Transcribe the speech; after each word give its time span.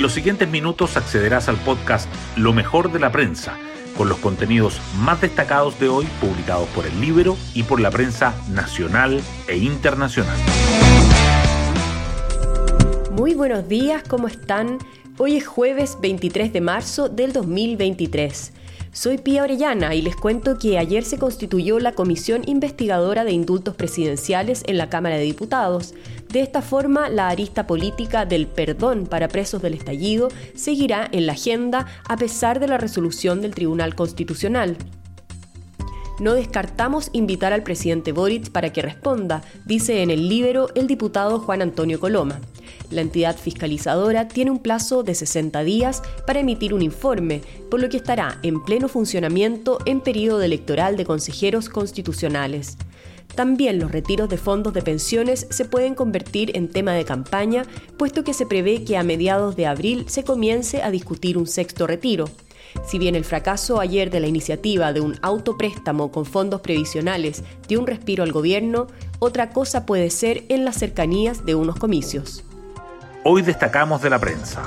En 0.00 0.02
los 0.04 0.14
siguientes 0.14 0.48
minutos 0.48 0.96
accederás 0.96 1.50
al 1.50 1.58
podcast 1.58 2.08
Lo 2.34 2.54
mejor 2.54 2.90
de 2.90 2.98
la 2.98 3.12
prensa, 3.12 3.58
con 3.98 4.08
los 4.08 4.16
contenidos 4.16 4.80
más 4.96 5.20
destacados 5.20 5.78
de 5.78 5.90
hoy 5.90 6.06
publicados 6.22 6.66
por 6.70 6.86
el 6.86 6.98
libro 7.02 7.36
y 7.52 7.64
por 7.64 7.82
la 7.82 7.90
prensa 7.90 8.34
nacional 8.48 9.20
e 9.46 9.58
internacional. 9.58 10.38
Muy 13.12 13.34
buenos 13.34 13.68
días, 13.68 14.02
¿cómo 14.08 14.26
están? 14.26 14.78
Hoy 15.18 15.36
es 15.36 15.46
jueves 15.46 15.98
23 16.00 16.50
de 16.50 16.62
marzo 16.62 17.10
del 17.10 17.34
2023. 17.34 18.54
Soy 18.92 19.18
Pía 19.18 19.44
Orellana 19.44 19.94
y 19.94 20.02
les 20.02 20.16
cuento 20.16 20.58
que 20.58 20.76
ayer 20.76 21.04
se 21.04 21.18
constituyó 21.18 21.78
la 21.78 21.92
Comisión 21.92 22.42
Investigadora 22.46 23.22
de 23.24 23.32
Indultos 23.32 23.76
Presidenciales 23.76 24.64
en 24.66 24.78
la 24.78 24.88
Cámara 24.88 25.16
de 25.16 25.22
Diputados. 25.22 25.94
De 26.30 26.42
esta 26.42 26.62
forma, 26.62 27.08
la 27.08 27.28
arista 27.28 27.66
política 27.66 28.24
del 28.24 28.46
perdón 28.46 29.06
para 29.06 29.26
presos 29.26 29.62
del 29.62 29.74
estallido 29.74 30.28
seguirá 30.54 31.08
en 31.10 31.26
la 31.26 31.32
agenda 31.32 31.86
a 32.08 32.16
pesar 32.16 32.60
de 32.60 32.68
la 32.68 32.78
resolución 32.78 33.40
del 33.40 33.52
Tribunal 33.52 33.96
Constitucional. 33.96 34.76
No 36.20 36.34
descartamos 36.34 37.10
invitar 37.12 37.52
al 37.52 37.64
presidente 37.64 38.12
Boric 38.12 38.50
para 38.50 38.72
que 38.72 38.82
responda, 38.82 39.42
dice 39.64 40.02
en 40.02 40.10
el 40.10 40.28
Libero 40.28 40.68
el 40.76 40.86
diputado 40.86 41.40
Juan 41.40 41.62
Antonio 41.62 41.98
Coloma. 41.98 42.40
La 42.90 43.00
entidad 43.00 43.36
fiscalizadora 43.36 44.28
tiene 44.28 44.52
un 44.52 44.60
plazo 44.60 45.02
de 45.02 45.14
60 45.14 45.64
días 45.64 46.02
para 46.26 46.40
emitir 46.40 46.74
un 46.74 46.82
informe, 46.82 47.40
por 47.70 47.80
lo 47.80 47.88
que 47.88 47.96
estará 47.96 48.38
en 48.42 48.62
pleno 48.62 48.86
funcionamiento 48.86 49.78
en 49.84 50.00
periodo 50.00 50.42
electoral 50.42 50.96
de 50.96 51.06
consejeros 51.06 51.68
constitucionales. 51.68 52.76
También 53.34 53.78
los 53.78 53.90
retiros 53.90 54.28
de 54.28 54.36
fondos 54.36 54.72
de 54.74 54.82
pensiones 54.82 55.46
se 55.50 55.64
pueden 55.64 55.94
convertir 55.94 56.56
en 56.56 56.68
tema 56.68 56.92
de 56.92 57.04
campaña, 57.04 57.64
puesto 57.96 58.24
que 58.24 58.34
se 58.34 58.46
prevé 58.46 58.84
que 58.84 58.96
a 58.96 59.02
mediados 59.02 59.56
de 59.56 59.66
abril 59.66 60.04
se 60.08 60.24
comience 60.24 60.82
a 60.82 60.90
discutir 60.90 61.38
un 61.38 61.46
sexto 61.46 61.86
retiro. 61.86 62.26
Si 62.86 62.98
bien 62.98 63.14
el 63.14 63.24
fracaso 63.24 63.80
ayer 63.80 64.10
de 64.10 64.20
la 64.20 64.26
iniciativa 64.26 64.92
de 64.92 65.00
un 65.00 65.16
autopréstamo 65.22 66.12
con 66.12 66.24
fondos 66.24 66.60
previsionales 66.60 67.42
dio 67.66 67.80
un 67.80 67.86
respiro 67.86 68.22
al 68.22 68.32
gobierno, 68.32 68.86
otra 69.18 69.50
cosa 69.50 69.86
puede 69.86 70.10
ser 70.10 70.44
en 70.48 70.64
las 70.64 70.76
cercanías 70.76 71.44
de 71.44 71.54
unos 71.54 71.76
comicios. 71.76 72.44
Hoy 73.24 73.42
destacamos 73.42 74.02
de 74.02 74.10
la 74.10 74.18
prensa. 74.18 74.62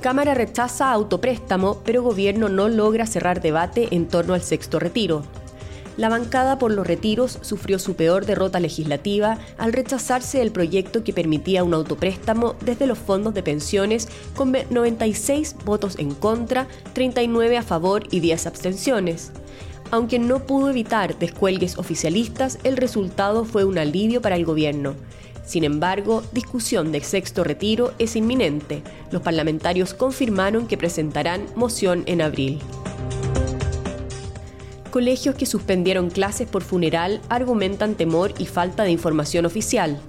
Cámara 0.00 0.34
rechaza 0.34 0.92
autopréstamo, 0.92 1.82
pero 1.84 2.02
gobierno 2.02 2.48
no 2.48 2.68
logra 2.68 3.04
cerrar 3.06 3.40
debate 3.40 3.88
en 3.90 4.06
torno 4.06 4.34
al 4.34 4.42
sexto 4.42 4.78
retiro. 4.78 5.24
La 5.98 6.08
bancada 6.08 6.60
por 6.60 6.70
los 6.70 6.86
retiros 6.86 7.40
sufrió 7.42 7.80
su 7.80 7.96
peor 7.96 8.24
derrota 8.24 8.60
legislativa 8.60 9.36
al 9.58 9.72
rechazarse 9.72 10.40
el 10.40 10.52
proyecto 10.52 11.02
que 11.02 11.12
permitía 11.12 11.64
un 11.64 11.74
autopréstamo 11.74 12.54
desde 12.64 12.86
los 12.86 12.98
fondos 12.98 13.34
de 13.34 13.42
pensiones 13.42 14.08
con 14.36 14.52
96 14.70 15.56
votos 15.64 15.98
en 15.98 16.14
contra, 16.14 16.68
39 16.92 17.58
a 17.58 17.64
favor 17.64 18.04
y 18.12 18.20
10 18.20 18.46
abstenciones. 18.46 19.32
Aunque 19.90 20.20
no 20.20 20.46
pudo 20.46 20.70
evitar 20.70 21.18
descuelgues 21.18 21.76
oficialistas, 21.78 22.60
el 22.62 22.76
resultado 22.76 23.44
fue 23.44 23.64
un 23.64 23.76
alivio 23.76 24.22
para 24.22 24.36
el 24.36 24.44
gobierno. 24.44 24.94
Sin 25.44 25.64
embargo, 25.64 26.22
discusión 26.30 26.92
del 26.92 27.02
sexto 27.02 27.42
retiro 27.42 27.92
es 27.98 28.14
inminente. 28.14 28.84
Los 29.10 29.22
parlamentarios 29.22 29.94
confirmaron 29.94 30.68
que 30.68 30.78
presentarán 30.78 31.46
moción 31.56 32.04
en 32.06 32.22
abril. 32.22 32.60
Colegios 34.90 35.34
que 35.34 35.44
suspendieron 35.44 36.08
clases 36.08 36.48
por 36.48 36.62
funeral 36.62 37.20
argumentan 37.28 37.94
temor 37.94 38.32
y 38.38 38.46
falta 38.46 38.84
de 38.84 38.90
información 38.90 39.44
oficial. 39.44 40.00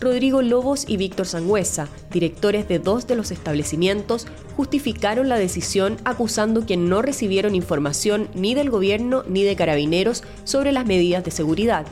Rodrigo 0.00 0.42
Lobos 0.42 0.84
y 0.86 0.96
Víctor 0.96 1.26
Sangüesa, 1.26 1.88
directores 2.12 2.68
de 2.68 2.78
dos 2.78 3.06
de 3.06 3.16
los 3.16 3.30
establecimientos, 3.30 4.26
justificaron 4.56 5.28
la 5.28 5.38
decisión 5.38 5.96
acusando 6.04 6.64
que 6.64 6.76
no 6.76 7.02
recibieron 7.02 7.54
información 7.54 8.28
ni 8.34 8.54
del 8.54 8.70
gobierno 8.70 9.24
ni 9.26 9.42
de 9.42 9.56
carabineros 9.56 10.22
sobre 10.44 10.72
las 10.72 10.86
medidas 10.86 11.24
de 11.24 11.30
seguridad. 11.30 11.86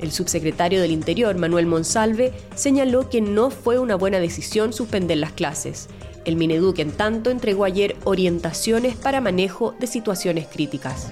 El 0.00 0.10
subsecretario 0.10 0.80
del 0.80 0.90
Interior, 0.90 1.36
Manuel 1.36 1.66
Monsalve, 1.66 2.32
señaló 2.56 3.08
que 3.08 3.20
no 3.20 3.50
fue 3.50 3.78
una 3.78 3.94
buena 3.94 4.18
decisión 4.18 4.72
suspender 4.72 5.18
las 5.18 5.32
clases. 5.32 5.88
El 6.24 6.36
Mineduc, 6.36 6.78
en 6.78 6.90
tanto, 6.90 7.30
entregó 7.30 7.64
ayer 7.64 7.96
orientaciones 8.04 8.96
para 8.96 9.20
manejo 9.20 9.74
de 9.78 9.86
situaciones 9.86 10.46
críticas. 10.46 11.10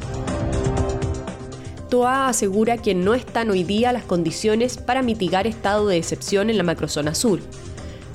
TOA 1.92 2.28
asegura 2.28 2.78
que 2.78 2.94
no 2.94 3.12
están 3.12 3.50
hoy 3.50 3.64
día 3.64 3.92
las 3.92 4.04
condiciones 4.04 4.78
para 4.78 5.02
mitigar 5.02 5.46
estado 5.46 5.88
de 5.88 5.98
excepción 5.98 6.48
en 6.48 6.56
la 6.56 6.62
macrozona 6.62 7.14
sur. 7.14 7.40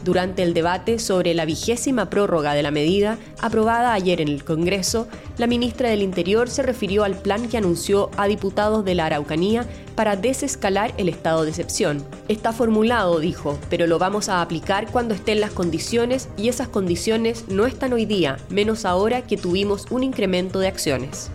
Durante 0.04 0.42
el 0.42 0.56
debate 0.56 0.98
sobre 0.98 1.36
la 1.36 1.46
vigésima 1.46 2.10
prórroga 2.10 2.56
de 2.56 2.64
la 2.64 2.72
medida, 2.72 3.20
aprobada 3.40 3.94
ayer 3.94 4.20
en 4.20 4.30
el 4.30 4.44
Congreso, 4.44 5.08
la 5.38 5.46
ministra 5.46 5.92
del 5.92 6.02
Interior 6.02 6.50
se 6.50 6.64
refirió 6.64 7.04
al 7.04 7.20
plan 7.20 7.50
que 7.50 7.58
anunció 7.58 8.10
a 8.18 8.28
diputados 8.28 8.84
de 8.84 8.96
la 8.96 9.06
Araucanía 9.06 9.68
para 9.94 10.16
desescalar 10.16 10.96
el 10.98 11.08
estado 11.08 11.44
de 11.44 11.52
excepción. 11.52 12.04
Está 12.30 12.54
formulado, 12.54 13.20
dijo, 13.20 13.60
pero 13.70 13.86
lo 13.86 14.00
vamos 14.00 14.28
a 14.28 14.42
aplicar 14.42 14.92
cuando 14.92 15.14
estén 15.14 15.40
las 15.40 15.52
condiciones 15.52 16.30
y 16.36 16.50
esas 16.50 16.68
condiciones 16.68 17.46
no 17.48 17.68
están 17.68 17.94
hoy 17.94 18.06
día, 18.06 18.38
menos 18.50 18.86
ahora 18.86 19.22
que 19.22 19.38
tuvimos 19.38 19.86
un 19.92 20.02
incremento 20.02 20.58
de 20.58 20.68
acciones. 20.68 21.30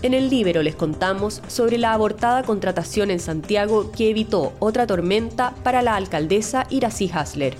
En 0.00 0.14
el 0.14 0.30
Libero 0.30 0.62
les 0.62 0.76
contamos 0.76 1.42
sobre 1.48 1.76
la 1.76 1.92
abortada 1.92 2.44
contratación 2.44 3.10
en 3.10 3.18
Santiago 3.18 3.90
que 3.90 4.10
evitó 4.10 4.52
otra 4.60 4.86
tormenta 4.86 5.56
para 5.64 5.82
la 5.82 5.96
alcaldesa 5.96 6.68
Iracy 6.70 7.10
Hasler. 7.12 7.56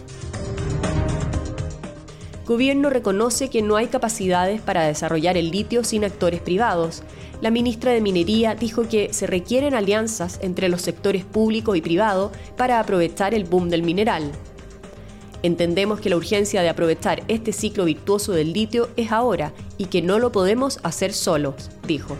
Gobierno 2.47 2.91
reconoce 2.91 3.51
que 3.51 3.61
no 3.61 3.75
hay 3.75 3.89
capacidades 3.89 4.61
para 4.61 4.87
desarrollar 4.87 5.37
el 5.37 5.51
litio 5.51 5.83
sin 5.83 6.05
actores 6.05 6.41
privados. 6.41 7.03
La 7.41 7.51
ministra 7.51 7.91
de 7.91 8.01
Minería 8.01 8.55
dijo 8.55 8.89
que 8.89 9.13
se 9.13 9.27
requieren 9.27 9.75
alianzas 9.75 10.39
entre 10.41 10.69
los 10.69 10.83
sectores 10.83 11.25
público 11.25 11.75
y 11.75 11.81
privado 11.81 12.31
para 12.57 12.79
aprovechar 12.79 13.35
el 13.35 13.45
boom 13.45 13.69
del 13.69 13.83
mineral. 13.83 14.31
Entendemos 15.43 16.01
que 16.01 16.11
la 16.11 16.17
urgencia 16.17 16.63
de 16.63 16.69
aprovechar 16.69 17.23
este 17.29 17.53
ciclo 17.53 17.85
virtuoso 17.85 18.33
del 18.33 18.53
litio 18.53 18.89
es 18.97 19.13
ahora 19.13 19.53
y 19.77 19.87
que 19.87 20.03
no 20.03 20.19
lo 20.19 20.33
podemos 20.33 20.81
hacer 20.83 21.13
solos, 21.13 21.71
dijo. 21.87 22.17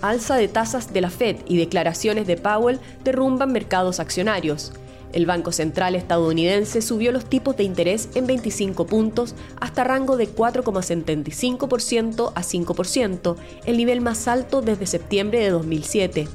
Alza 0.00 0.36
de 0.36 0.48
tasas 0.48 0.92
de 0.92 1.00
la 1.00 1.10
Fed 1.10 1.36
y 1.46 1.56
declaraciones 1.56 2.26
de 2.26 2.36
Powell 2.36 2.80
derrumban 3.04 3.52
mercados 3.52 4.00
accionarios. 4.00 4.72
El 5.12 5.26
Banco 5.26 5.52
Central 5.52 5.94
estadounidense 5.94 6.80
subió 6.80 7.12
los 7.12 7.26
tipos 7.26 7.56
de 7.56 7.64
interés 7.64 8.08
en 8.14 8.26
25 8.26 8.86
puntos 8.86 9.34
hasta 9.60 9.84
rango 9.84 10.16
de 10.16 10.28
4,75% 10.28 12.32
a 12.34 12.42
5%, 12.42 13.36
el 13.66 13.76
nivel 13.76 14.00
más 14.00 14.26
alto 14.26 14.62
desde 14.62 14.86
septiembre 14.86 15.40
de 15.40 15.50
2007 15.50 16.28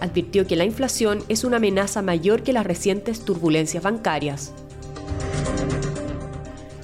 advirtió 0.00 0.46
que 0.46 0.56
la 0.56 0.64
inflación 0.64 1.22
es 1.28 1.44
una 1.44 1.58
amenaza 1.58 2.02
mayor 2.02 2.42
que 2.42 2.52
las 2.52 2.66
recientes 2.66 3.24
turbulencias 3.24 3.82
bancarias. 3.82 4.52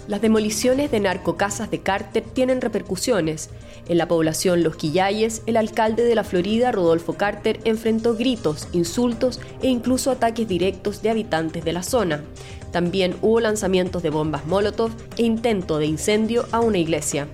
Las 0.08 0.20
demoliciones 0.20 0.92
de 0.92 1.00
narcocasas 1.00 1.68
de 1.68 1.80
Carter 1.80 2.22
tienen 2.22 2.60
repercusiones. 2.60 3.50
En 3.88 3.98
la 3.98 4.06
población 4.06 4.62
Los 4.62 4.76
Quillayes, 4.76 5.42
el 5.46 5.56
alcalde 5.56 6.04
de 6.04 6.14
la 6.14 6.22
Florida, 6.22 6.70
Rodolfo 6.70 7.14
Carter, 7.14 7.58
enfrentó 7.64 8.14
gritos, 8.14 8.68
insultos 8.72 9.40
e 9.62 9.68
incluso 9.68 10.12
ataques 10.12 10.46
directos 10.46 11.02
de 11.02 11.10
habitantes 11.10 11.64
de 11.64 11.72
la 11.72 11.82
zona. 11.82 12.22
También 12.70 13.16
hubo 13.20 13.40
lanzamientos 13.40 14.02
de 14.02 14.10
bombas 14.10 14.46
Molotov 14.46 14.92
e 15.16 15.24
intento 15.24 15.78
de 15.78 15.86
incendio 15.86 16.46
a 16.52 16.60
una 16.60 16.78
iglesia. 16.78 17.26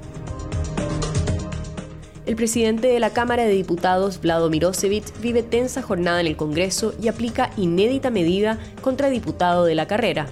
El 2.25 2.37
presidente 2.37 2.87
de 2.87 3.01
la 3.01 3.11
Cámara 3.11 3.45
de 3.45 3.53
Diputados, 3.53 4.21
Vlado 4.21 4.49
Mirosevic, 4.49 5.21
vive 5.21 5.43
tensa 5.43 5.83
jornada 5.83 6.21
en 6.21 6.29
el 6.29 6.37
Congreso 6.37 6.95
y 7.03 7.09
aplica 7.09 7.51
inédita 7.57 8.11
medida 8.11 8.61
contra 8.81 9.11
diputado 9.11 9.65
de 9.65 9.75
la 9.75 9.89
carrera. 9.89 10.29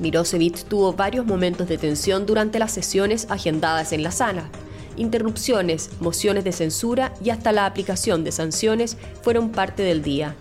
Mirosevic 0.00 0.64
tuvo 0.64 0.92
varios 0.94 1.24
momentos 1.24 1.68
de 1.68 1.78
tensión 1.78 2.26
durante 2.26 2.58
las 2.58 2.72
sesiones 2.72 3.28
agendadas 3.30 3.92
en 3.92 4.02
la 4.02 4.10
sala. 4.10 4.48
Interrupciones, 4.96 5.90
mociones 6.00 6.42
de 6.42 6.50
censura 6.50 7.14
y 7.22 7.30
hasta 7.30 7.52
la 7.52 7.66
aplicación 7.66 8.24
de 8.24 8.32
sanciones 8.32 8.96
fueron 9.22 9.50
parte 9.50 9.84
del 9.84 10.02
día 10.02 10.34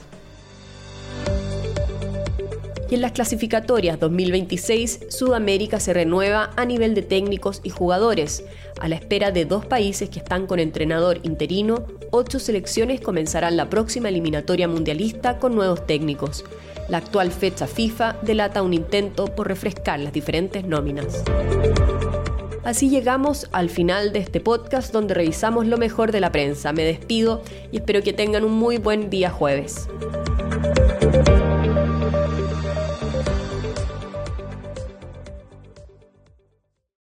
y 2.89 2.95
en 2.95 3.01
las 3.01 3.11
clasificatorias 3.11 3.99
2026 3.99 5.07
Sudamérica 5.09 5.79
se 5.79 5.93
renueva 5.93 6.51
a 6.55 6.65
nivel 6.65 6.93
de 6.95 7.01
técnicos 7.01 7.61
y 7.63 7.69
jugadores. 7.69 8.43
A 8.79 8.87
la 8.87 8.95
espera 8.95 9.31
de 9.31 9.45
dos 9.45 9.65
países 9.65 10.09
que 10.09 10.19
están 10.19 10.47
con 10.47 10.59
entrenador 10.59 11.19
interino, 11.23 11.85
ocho 12.11 12.39
selecciones 12.39 13.01
comenzarán 13.01 13.57
la 13.57 13.69
próxima 13.69 14.09
eliminatoria 14.09 14.67
mundialista 14.67 15.39
con 15.39 15.55
nuevos 15.55 15.85
técnicos. 15.85 16.45
La 16.89 16.99
actual 16.99 17.31
fecha 17.31 17.67
FIFA 17.67 18.17
delata 18.21 18.61
un 18.61 18.73
intento 18.73 19.25
por 19.25 19.47
refrescar 19.47 19.99
las 19.99 20.13
diferentes 20.13 20.63
nóminas. 20.63 21.23
Así 22.63 22.89
llegamos 22.89 23.47
al 23.51 23.69
final 23.69 24.11
de 24.11 24.19
este 24.19 24.41
podcast 24.41 24.91
donde 24.91 25.13
revisamos 25.13 25.65
lo 25.67 25.77
mejor 25.77 26.11
de 26.11 26.19
la 26.19 26.31
prensa. 26.31 26.73
Me 26.73 26.83
despido 26.83 27.41
y 27.71 27.77
espero 27.77 28.01
que 28.01 28.13
tengan 28.13 28.43
un 28.43 28.53
muy 28.53 28.77
buen 28.77 29.09
día 29.09 29.29
jueves. 29.29 29.87